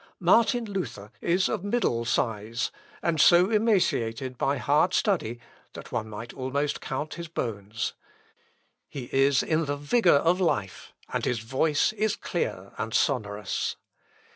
"Martin 0.19 0.65
Luther 0.65 1.11
is 1.21 1.47
of 1.47 1.63
middle 1.63 2.03
size; 2.05 2.71
and 3.03 3.21
so 3.21 3.51
emaciated 3.51 4.35
by 4.35 4.57
hard 4.57 4.95
study 4.95 5.39
that 5.73 5.91
one 5.91 6.09
might 6.09 6.33
almost 6.33 6.81
count 6.81 7.13
his 7.13 7.27
bones. 7.27 7.93
He 8.89 9.09
is 9.13 9.43
in 9.43 9.65
the 9.65 9.77
vigour 9.77 10.15
of 10.15 10.41
life, 10.41 10.91
and 11.13 11.23
his 11.23 11.37
voice 11.41 11.93
is 11.93 12.15
clear 12.15 12.71
and 12.79 12.95
sonorous. 12.95 13.75